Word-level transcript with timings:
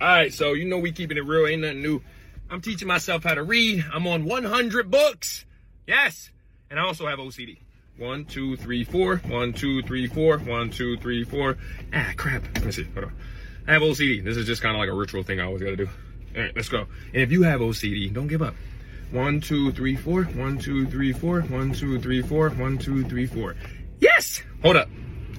All 0.00 0.06
right, 0.06 0.32
so 0.32 0.52
you 0.52 0.64
know 0.64 0.78
we 0.78 0.92
keeping 0.92 1.16
it 1.16 1.24
real, 1.24 1.46
ain't 1.46 1.62
nothing 1.62 1.82
new. 1.82 2.02
I'm 2.50 2.60
teaching 2.60 2.86
myself 2.88 3.24
how 3.24 3.34
to 3.34 3.42
read. 3.42 3.84
I'm 3.92 4.06
on 4.06 4.24
100 4.24 4.90
books. 4.90 5.44
Yes. 5.86 6.30
And 6.70 6.78
I 6.78 6.84
also 6.84 7.06
have 7.06 7.18
OCD. 7.18 7.58
One, 7.98 8.24
two, 8.24 8.56
three, 8.56 8.84
four. 8.84 9.16
One, 9.26 9.52
two, 9.52 9.82
three, 9.82 10.06
four. 10.06 10.38
One, 10.38 10.70
two, 10.70 10.96
three, 10.98 11.24
four. 11.24 11.58
Ah, 11.92 12.12
crap. 12.16 12.44
Let 12.54 12.64
me 12.64 12.72
see. 12.72 12.84
Hold 12.94 13.06
on. 13.06 13.12
I 13.66 13.72
have 13.72 13.82
OCD. 13.82 14.22
This 14.22 14.36
is 14.36 14.46
just 14.46 14.62
kind 14.62 14.76
of 14.76 14.78
like 14.78 14.88
a 14.88 14.94
ritual 14.94 15.24
thing 15.24 15.40
I 15.40 15.44
always 15.44 15.62
got 15.62 15.70
to 15.70 15.76
do. 15.76 15.88
All 16.36 16.42
right, 16.42 16.52
let's 16.54 16.68
go. 16.68 16.86
And 17.12 17.22
if 17.22 17.32
you 17.32 17.42
have 17.42 17.60
OCD, 17.60 18.12
don't 18.12 18.28
give 18.28 18.40
up. 18.40 18.54
One, 19.10 19.40
two, 19.40 19.72
three, 19.72 19.96
four. 19.96 20.24
One, 20.24 20.58
two, 20.58 20.86
three, 20.86 21.12
four. 21.12 21.40
One, 21.40 21.72
two, 21.72 21.98
three, 22.00 22.22
four. 22.22 22.50
One, 22.50 22.78
two, 22.78 23.04
three, 23.04 23.26
four. 23.26 23.56
Yes! 23.98 24.42
Hold 24.62 24.76
up. 24.76 24.88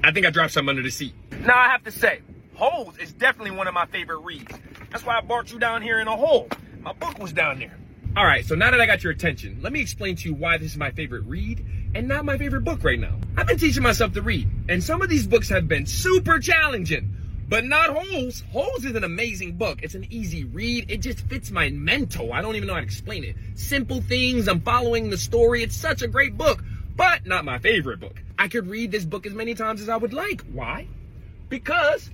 I 0.04 0.12
think 0.12 0.26
I 0.26 0.30
dropped 0.32 0.52
something 0.52 0.70
under 0.70 0.82
the 0.82 0.90
seat. 0.90 1.14
Now 1.32 1.58
I 1.58 1.70
have 1.70 1.84
to 1.86 1.92
say, 1.92 2.22
Holes 2.60 2.98
is 2.98 3.14
definitely 3.14 3.52
one 3.52 3.70
of 3.70 3.74
my 3.74 3.86
favorite 3.86 4.18
reads. 4.18 4.54
That's 4.92 5.06
why 5.06 5.18
I 5.18 5.22
brought 5.22 5.50
you 5.50 5.60
down 5.60 5.82
here 5.82 6.02
in 6.02 6.10
a 6.10 6.18
hole. 6.18 6.50
My 6.82 6.92
book 6.92 7.18
was 7.18 7.32
down 7.32 7.58
there. 7.60 7.78
All 8.18 8.26
right, 8.26 8.46
so 8.46 8.54
now 8.54 8.70
that 8.70 8.82
I 8.82 8.86
got 8.86 9.02
your 9.02 9.14
attention, 9.14 9.60
let 9.62 9.72
me 9.72 9.80
explain 9.80 10.18
to 10.18 10.28
you 10.28 10.36
why 10.36 10.58
this 10.58 10.74
is 10.74 10.78
my 10.78 10.92
favorite 10.92 11.22
read 11.22 11.66
and 11.96 12.10
not 12.10 12.26
my 12.26 12.38
favorite 12.38 12.66
book 12.66 12.84
right 12.84 13.00
now. 13.00 13.16
I've 13.38 13.48
been 13.48 13.58
teaching 13.58 13.82
myself 13.82 14.12
to 14.12 14.22
read, 14.22 14.50
and 14.68 14.84
some 14.84 15.02
of 15.02 15.08
these 15.08 15.26
books 15.26 15.48
have 15.48 15.70
been 15.70 15.86
super 15.86 16.38
challenging, 16.38 17.16
but 17.48 17.64
not 17.64 17.92
Holes. 17.92 18.44
Holes 18.52 18.84
is 18.84 18.94
an 18.94 19.06
amazing 19.06 19.54
book. 19.54 19.80
It's 19.82 19.96
an 19.96 20.08
easy 20.10 20.44
read. 20.44 20.92
It 20.92 20.98
just 20.98 21.22
fits 21.30 21.52
my 21.52 21.70
mental. 21.70 22.34
I 22.34 22.42
don't 22.42 22.58
even 22.58 22.68
know 22.68 22.74
how 22.74 22.82
to 22.82 22.86
explain 22.86 23.24
it. 23.24 23.38
Simple 23.56 24.02
things, 24.02 24.50
I'm 24.50 24.60
following 24.60 25.10
the 25.10 25.18
story. 25.18 25.64
It's 25.64 25.78
such 25.78 26.02
a 26.02 26.10
great 26.10 26.38
book, 26.38 26.62
but 26.98 27.26
not 27.26 27.46
my 27.46 27.60
favorite 27.60 28.02
book. 28.02 28.22
I 28.38 28.50
could 28.50 28.68
read 28.68 28.92
this 28.92 29.06
book 29.06 29.26
as 29.26 29.32
many 29.32 29.54
times 29.54 29.80
as 29.80 29.88
I 29.88 29.96
would 29.96 30.12
like. 30.12 30.42
Why? 30.52 30.90
Because 31.48 32.10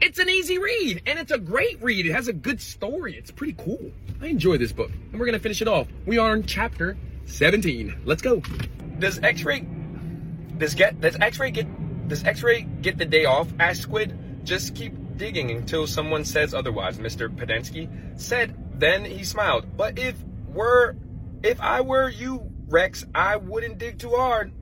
it's 0.00 0.18
an 0.18 0.28
easy 0.28 0.58
read 0.58 1.02
and 1.06 1.18
it's 1.18 1.32
a 1.32 1.38
great 1.38 1.82
read. 1.82 2.06
It 2.06 2.12
has 2.12 2.28
a 2.28 2.32
good 2.32 2.60
story. 2.60 3.16
It's 3.16 3.30
pretty 3.30 3.54
cool. 3.58 3.90
I 4.20 4.26
enjoy 4.26 4.58
this 4.58 4.72
book 4.72 4.90
and 4.90 5.18
we're 5.18 5.26
going 5.26 5.34
to 5.34 5.42
finish 5.42 5.62
it 5.62 5.68
off. 5.68 5.88
We 6.06 6.18
are 6.18 6.34
in 6.34 6.44
chapter 6.44 6.96
17. 7.26 8.02
Let's 8.04 8.22
go. 8.22 8.42
Does 8.98 9.18
X-ray 9.22 9.66
does 10.56 10.74
get 10.74 11.00
does 11.00 11.16
X-ray 11.20 11.50
get 11.50 12.08
does 12.08 12.24
X-ray 12.24 12.62
get 12.62 12.98
the 12.98 13.04
day 13.04 13.24
off? 13.24 13.48
Asked 13.60 13.82
Squid. 13.82 14.44
Just 14.44 14.74
keep 14.74 14.92
digging 15.16 15.50
until 15.50 15.86
someone 15.86 16.24
says 16.24 16.54
otherwise. 16.54 16.98
Mr. 16.98 17.28
Pendanski 17.28 17.88
said. 18.20 18.56
Then 18.78 19.04
he 19.04 19.24
smiled. 19.24 19.76
But 19.76 19.98
if 19.98 20.16
were 20.52 20.96
if 21.42 21.60
I 21.60 21.80
were 21.80 22.08
you, 22.08 22.50
Rex, 22.68 23.04
I 23.14 23.36
wouldn't 23.36 23.78
dig 23.78 23.98
too 23.98 24.10
hard. 24.10 24.52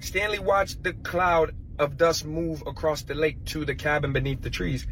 Stanley 0.00 0.38
watched 0.38 0.82
the 0.82 0.92
cloud 0.92 1.54
of 1.78 1.96
dust 1.96 2.24
move 2.24 2.62
across 2.66 3.02
the 3.02 3.14
lake 3.14 3.44
to 3.46 3.64
the 3.64 3.74
cabin 3.74 4.12
beneath 4.12 4.42
the 4.42 4.50
trees. 4.50 4.86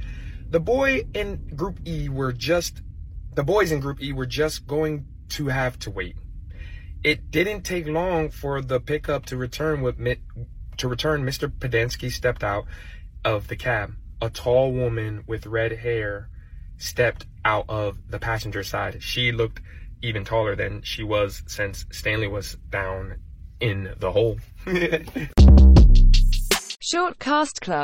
The 0.50 0.60
boy 0.60 1.04
in 1.14 1.48
Group 1.56 1.80
E 1.86 2.08
were 2.08 2.32
just 2.32 2.82
the 3.34 3.42
boys 3.44 3.72
in 3.72 3.80
Group 3.80 4.02
E 4.02 4.12
were 4.12 4.26
just 4.26 4.66
going 4.66 5.06
to 5.30 5.48
have 5.48 5.78
to 5.80 5.90
wait. 5.90 6.16
It 7.04 7.30
didn't 7.30 7.62
take 7.62 7.86
long 7.86 8.30
for 8.30 8.60
the 8.62 8.80
pickup 8.80 9.26
to 9.26 9.36
return 9.36 9.82
with 9.82 9.98
to 10.78 10.88
return. 10.88 11.24
Mr. 11.24 11.48
Pendanski 11.48 12.10
stepped 12.10 12.42
out 12.42 12.64
of 13.24 13.48
the 13.48 13.56
cab. 13.56 13.94
A 14.22 14.30
tall 14.30 14.72
woman 14.72 15.24
with 15.26 15.46
red 15.46 15.72
hair 15.72 16.30
stepped 16.78 17.26
out 17.44 17.66
of 17.68 17.98
the 18.08 18.18
passenger 18.18 18.64
side. 18.64 19.02
She 19.02 19.32
looked 19.32 19.60
even 20.02 20.24
taller 20.24 20.56
than 20.56 20.82
she 20.82 21.02
was 21.02 21.42
since 21.46 21.84
Stanley 21.90 22.28
was 22.28 22.56
down 22.70 23.16
in 23.60 23.94
the 23.98 24.12
hole. 24.12 24.38
Short 26.88 27.18
Cast 27.18 27.60
Club 27.60 27.76